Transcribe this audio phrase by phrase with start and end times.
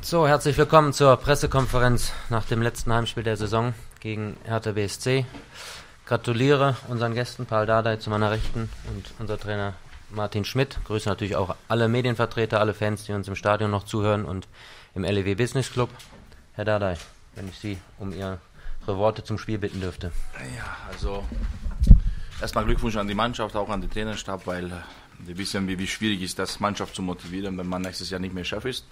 [0.00, 5.26] So, herzlich willkommen zur Pressekonferenz nach dem letzten Heimspiel der Saison gegen Hertha BSC.
[6.06, 9.74] Gratuliere unseren Gästen Paul Dardai zu meiner Rechten und unser Trainer
[10.10, 10.78] Martin Schmidt.
[10.84, 14.46] Grüße natürlich auch alle Medienvertreter, alle Fans, die uns im Stadion noch zuhören und
[14.94, 15.90] im LEW Business Club.
[16.54, 16.96] Herr Dardai,
[17.34, 18.38] wenn ich Sie um Ihre
[18.86, 20.12] Worte zum Spiel bitten dürfte.
[20.56, 21.24] Ja, also
[22.40, 24.70] erstmal Glückwunsch an die Mannschaft, auch an den Trainerstab, weil
[25.18, 28.34] wir wissen, wie, wie schwierig ist das, Mannschaft zu motivieren, wenn man nächstes Jahr nicht
[28.34, 28.86] mehr Chef ist.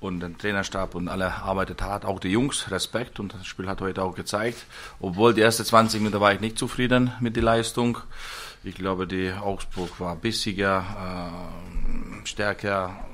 [0.00, 3.20] Und der Trainerstab und alle arbeitet hart, auch die Jungs, Respekt.
[3.20, 4.64] Und das Spiel hat heute auch gezeigt.
[5.00, 7.98] Obwohl die ersten 20 Minuten war ich nicht zufrieden mit der Leistung.
[8.64, 11.32] Ich glaube, die Augsburg war bissiger,
[12.22, 13.04] äh, stärker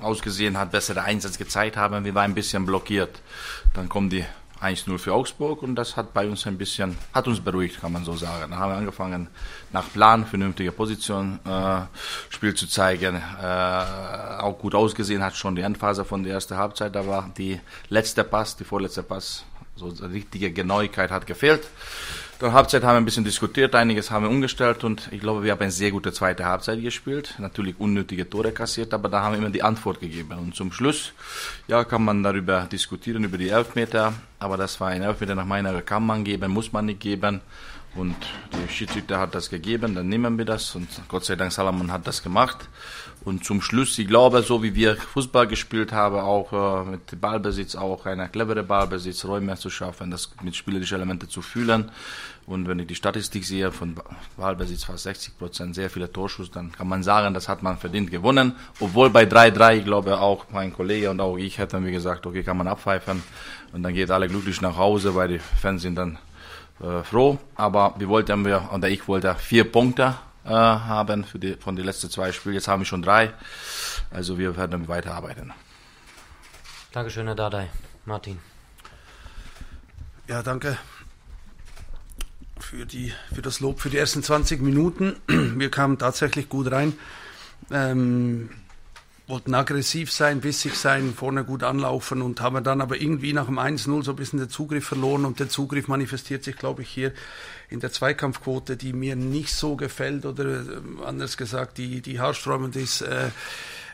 [0.00, 2.04] ausgesehen hat, bessere Einsatz gezeigt haben.
[2.04, 3.20] Wir waren ein bisschen blockiert.
[3.74, 4.24] Dann kommen die
[4.60, 8.04] 1-0 für Augsburg und das hat bei uns ein bisschen, hat uns beruhigt, kann man
[8.04, 8.50] so sagen.
[8.50, 9.28] Dann haben wir angefangen,
[9.72, 11.80] nach Plan, vernünftige Position, äh,
[12.28, 13.16] Spiel zu zeigen.
[13.16, 13.44] Äh,
[14.40, 18.24] auch gut ausgesehen hat schon die Endphase von der ersten Halbzeit, da war die letzte
[18.24, 19.44] Pass, die vorletzte Pass,
[19.76, 21.68] so richtige Genauigkeit hat gefehlt.
[22.40, 25.50] Der Halbzeit haben wir ein bisschen diskutiert, einiges haben wir umgestellt und ich glaube, wir
[25.50, 27.34] haben eine sehr gute zweite Halbzeit gespielt.
[27.38, 30.38] Natürlich unnötige Tore kassiert, aber da haben wir immer die Antwort gegeben.
[30.38, 31.12] Und zum Schluss,
[31.66, 35.82] ja, kann man darüber diskutieren, über die Elfmeter, aber das war ein Elfmeter nach meiner
[35.82, 37.40] kann man geben, muss man nicht geben.
[37.98, 38.14] Und
[38.52, 42.06] der Schiedsrichter hat das gegeben, dann nehmen wir das und Gott sei Dank Salomon hat
[42.06, 42.68] das gemacht.
[43.24, 47.74] Und zum Schluss, ich glaube, so wie wir Fußball gespielt haben, auch äh, mit Ballbesitz,
[47.74, 51.90] auch eine clevere Ballbesitz, Räume zu schaffen, das mit spielerischen Elementen zu fühlen.
[52.46, 53.96] Und wenn ich die Statistik sehe, von
[54.36, 58.12] Ballbesitz fast 60 Prozent, sehr viele Torschuss, dann kann man sagen, das hat man verdient
[58.12, 58.54] gewonnen.
[58.78, 62.44] Obwohl bei 3-3, ich glaube auch mein Kollege und auch ich hätten wir gesagt, okay,
[62.44, 63.24] kann man abpfeifen.
[63.72, 66.16] Und dann geht alle glücklich nach Hause, weil die Fans sind dann
[66.80, 67.38] äh, froh.
[67.54, 71.84] Aber wir wollten wir, oder ich wollte vier Punkte äh, haben für die, von den
[71.84, 72.54] letzten zwei Spielen.
[72.54, 73.32] Jetzt haben wir schon drei.
[74.10, 75.52] Also wir werden damit weiterarbeiten.
[76.92, 77.68] Dankeschön, Herr Dardai.
[78.04, 78.38] Martin.
[80.26, 80.78] Ja, danke
[82.58, 85.16] für, die, für das Lob für die ersten 20 Minuten.
[85.26, 86.94] Wir kamen tatsächlich gut rein.
[87.70, 88.50] Ähm,
[89.28, 93.58] wollten aggressiv sein, bissig sein, vorne gut anlaufen und haben dann aber irgendwie nach dem
[93.58, 97.12] 1-0 so ein bisschen den Zugriff verloren und der Zugriff manifestiert sich, glaube ich, hier
[97.68, 100.64] in der Zweikampfquote, die mir nicht so gefällt oder äh,
[101.04, 103.02] anders gesagt, die, die haarsträubend ist.
[103.02, 103.28] Äh,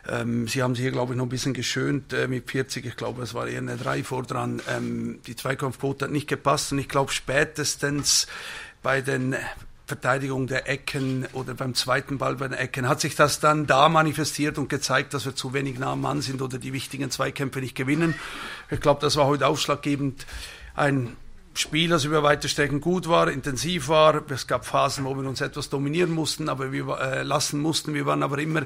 [0.08, 2.86] ähm, Sie haben sich hier, glaube ich, noch ein bisschen geschönt äh, mit 40.
[2.86, 4.62] Ich glaube, es war eher eine 3 vor dran.
[4.68, 8.28] Ähm, die Zweikampfquote hat nicht gepasst und ich glaube, spätestens
[8.82, 9.34] bei den
[9.86, 13.88] Verteidigung der Ecken oder beim zweiten Ball bei den Ecken, hat sich das dann da
[13.90, 17.60] manifestiert und gezeigt, dass wir zu wenig nah am Mann sind oder die wichtigen Zweikämpfe
[17.60, 18.14] nicht gewinnen.
[18.70, 20.26] Ich glaube, das war heute ausschlaggebend.
[20.74, 21.16] Ein
[21.52, 24.22] Spiel, das über weite Strecken gut war, intensiv war.
[24.30, 27.94] Es gab Phasen, wo wir uns etwas dominieren mussten, aber wir äh, lassen mussten.
[27.94, 28.62] Wir waren aber immer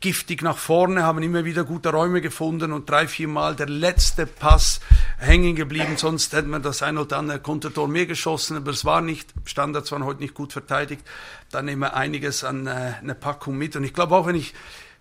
[0.00, 4.26] giftig nach vorne, haben immer wieder gute Räume gefunden und drei, vier Mal der letzte
[4.26, 4.80] Pass
[5.18, 5.96] hängen geblieben.
[5.96, 9.32] Sonst hätten wir das ein oder andere Kontertor mehr geschossen, aber es war nicht.
[9.44, 11.02] Standards waren heute nicht gut verteidigt.
[11.50, 13.76] Da nehmen wir einiges an äh, eine Packung mit.
[13.76, 14.54] Und ich glaube auch, wenn ich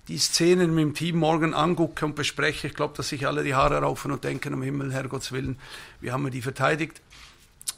[0.10, 3.56] die Szenen mit dem Team morgen angucke und bespreche, ich glaube, dass sich alle die
[3.56, 5.60] Haare raufen und denken, um Himmel, Herrgotts Willen,
[6.02, 7.02] wie haben wir die verteidigt?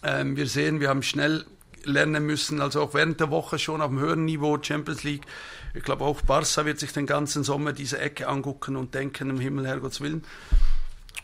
[0.01, 1.45] Ähm, wir sehen, wir haben schnell
[1.86, 5.25] lernen müssen, also auch während der Woche schon auf dem höheren Niveau Champions League
[5.74, 9.40] ich glaube auch Barca wird sich den ganzen Sommer diese Ecke angucken und denken, im
[9.40, 10.24] Himmel, Herrgotts Willen.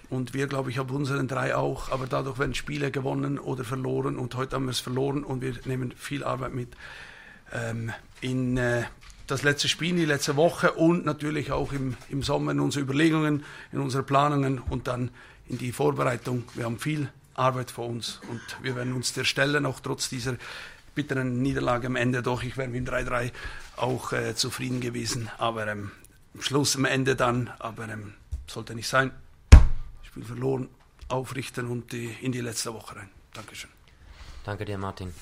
[0.10, 1.92] Und wir, glaube ich, haben unseren drei auch.
[1.92, 4.18] Aber dadurch werden Spiele gewonnen oder verloren.
[4.18, 6.70] Und heute haben wir es verloren und wir nehmen viel Arbeit mit
[7.52, 7.92] ähm,
[8.22, 8.84] in äh,
[9.28, 13.44] das letzte Spiel, die letzte Woche und natürlich auch im, im Sommer in unsere Überlegungen,
[13.74, 15.12] in unsere Planungen und dann
[15.50, 16.46] in die Vorbereitung.
[16.56, 20.38] Wir haben viel Arbeit vor uns und wir werden uns der Stelle noch trotz dieser
[20.96, 23.32] bitteren Niederlage am Ende doch, ich wäre mit dem 3-3
[23.76, 25.30] auch äh, zufrieden gewesen.
[25.38, 25.92] Aber ähm,
[26.34, 28.16] am Schluss, am Ende dann, aber ähm,
[28.48, 29.12] sollte nicht sein.
[30.02, 30.70] Spiel verloren,
[31.08, 33.10] aufrichten und die, in die letzte Woche rein.
[33.34, 33.70] Dankeschön.
[34.44, 35.14] Danke dir, Martin.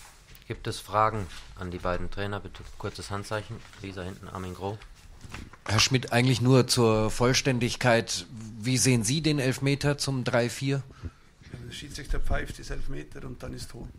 [0.47, 1.27] Gibt es Fragen
[1.59, 2.39] an die beiden Trainer?
[2.39, 3.57] Bitte kurzes Handzeichen.
[3.81, 4.77] Lisa hinten, Armin Groh.
[5.67, 8.27] Herr Schmidt, eigentlich nur zur Vollständigkeit.
[8.59, 10.81] Wie sehen Sie den Elfmeter zum 3-4?
[11.65, 13.89] Der Schiedsrichter pfeift ist Elfmeter und dann ist Ton.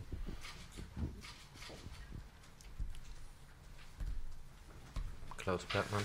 [5.37, 6.03] Klaus Bergmann.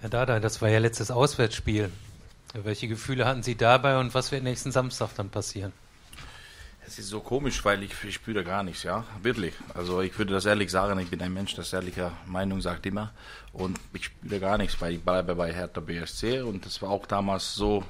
[0.00, 1.90] Herr Dada, das war ja letztes Auswärtsspiel.
[2.52, 5.72] Welche Gefühle hatten Sie dabei und was wird nächsten Samstag dann passieren?
[6.86, 9.54] Es ist so komisch, weil ich, ich spüre gar nichts, ja, wirklich.
[9.72, 13.12] Also ich würde das ehrlich sagen, ich bin ein Mensch, das ehrliche Meinung sagt immer.
[13.52, 17.06] Und ich spüre gar nichts, weil ich bleibe bei Hertha BSC und das war auch
[17.06, 17.84] damals so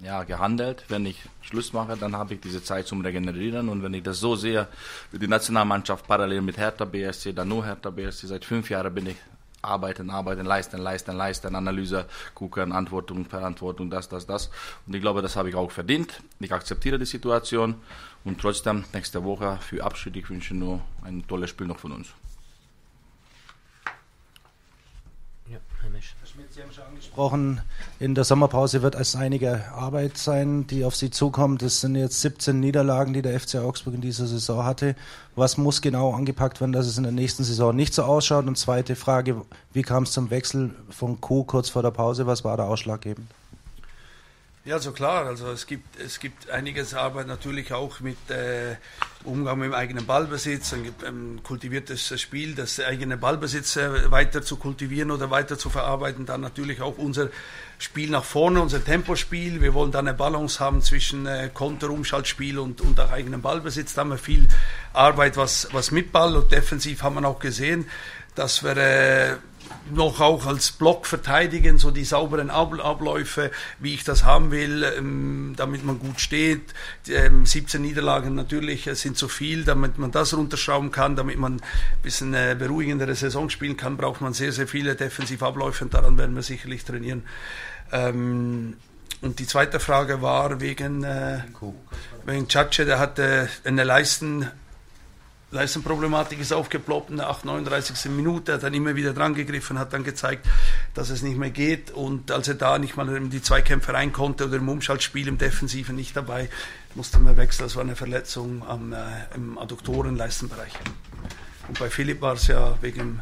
[0.00, 0.84] ja, gehandelt.
[0.88, 3.68] Wenn ich Schluss mache, dann habe ich diese Zeit zum Regenerieren.
[3.68, 4.66] Und wenn ich das so sehe,
[5.12, 9.06] wie die Nationalmannschaft parallel mit Hertha BSC, dann nur Hertha BSC, seit fünf Jahren bin
[9.06, 9.16] ich
[9.62, 14.50] arbeiten, arbeiten, leisten, leisten, leisten, Analyse, gucken, Antwortung, Verantwortung, das, das, das.
[14.86, 16.22] Und ich glaube, das habe ich auch verdient.
[16.38, 17.74] Ich akzeptiere die Situation
[18.24, 20.16] und trotzdem nächste Woche für Abschied.
[20.16, 22.08] Ich wünsche nur ein tolles Spiel noch von uns.
[26.00, 26.54] Ja, Herr Mesch.
[26.54, 27.60] Sie haben schon angesprochen,
[27.98, 31.62] in der Sommerpause wird es einige Arbeit sein, die auf Sie zukommt.
[31.62, 34.96] Das sind jetzt 17 Niederlagen, die der FC Augsburg in dieser Saison hatte.
[35.36, 38.46] Was muss genau angepackt werden, dass es in der nächsten Saison nicht so ausschaut?
[38.46, 39.42] Und zweite Frage,
[39.72, 42.26] wie kam es zum Wechsel von Kuh kurz vor der Pause?
[42.26, 43.28] Was war da ausschlaggebend?
[44.62, 45.24] Ja, so klar.
[45.24, 48.76] Also es gibt, es gibt einiges Arbeit natürlich auch mit äh,
[49.24, 55.12] Umgang mit dem eigenen Ballbesitz, ein, ein kultiviertes Spiel, das eigene Ballbesitz weiter zu kultivieren
[55.12, 56.26] oder weiter zu verarbeiten.
[56.26, 57.30] Dann natürlich auch unser
[57.78, 59.62] Spiel nach vorne, unser Tempospiel.
[59.62, 63.94] Wir wollen dann eine Balance haben zwischen äh, Konter, Umschaltspiel und, und auch eigenem Ballbesitz.
[63.94, 64.46] Da haben wir viel
[64.92, 67.88] Arbeit, was, was mit Ball und defensiv haben wir auch gesehen,
[68.34, 69.36] dass wir äh,
[69.92, 75.54] noch auch als Block verteidigen, so die sauberen Abläufe, wie ich das haben will, ähm,
[75.56, 76.74] damit man gut steht.
[77.08, 81.54] Ähm, 17 Niederlagen natürlich äh, sind zu viel, damit man das runterschrauben kann, damit man
[81.54, 81.62] ein
[82.02, 86.34] bisschen äh, beruhigendere Saison spielen kann, braucht man sehr, sehr viele Defensivabläufe und daran werden
[86.34, 87.24] wir sicherlich trainieren.
[87.92, 88.76] Ähm,
[89.22, 91.40] und die zweite Frage war wegen, äh,
[92.24, 94.50] wegen Chache, der hatte eine Leisten
[95.52, 98.10] Leistenproblematik ist aufgeploppt in der 8, 39.
[98.12, 100.46] Minute, hat dann immer wieder dran gegriffen, hat dann gezeigt,
[100.94, 104.12] dass es nicht mehr geht und als er da nicht mal in die Zweikämpfe rein
[104.12, 106.48] konnte oder im Umschaltspiel im Defensiven nicht dabei,
[106.94, 107.66] musste man wechseln.
[107.66, 108.96] Das war eine Verletzung am, äh,
[109.34, 110.72] im Adduktorenleistenbereich.
[111.68, 113.20] Und bei Philipp war es ja wegen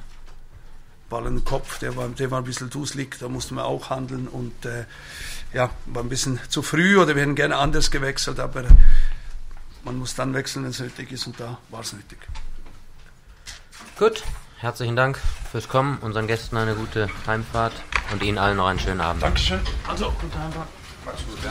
[1.09, 4.29] Ball im Kopf, der war, der war ein bisschen duselig, da mussten wir auch handeln
[4.29, 4.85] und äh,
[5.55, 8.65] ja, war ein bisschen zu früh oder wir hätten gerne anders gewechselt, aber
[9.85, 12.19] man muss dann wechseln, wenn es nötig ist und da war es nötig.
[13.99, 14.23] Gut,
[14.59, 15.19] herzlichen Dank
[15.51, 17.73] fürs Kommen, unseren Gästen eine gute Heimfahrt
[18.13, 19.23] und Ihnen allen noch einen schönen Abend.
[19.23, 19.61] Dankeschön.
[19.89, 20.69] Also, gute Heimfahrt.
[21.05, 21.51] Mach's gut, ja.